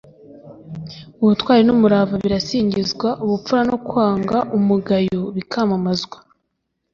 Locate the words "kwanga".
3.87-4.37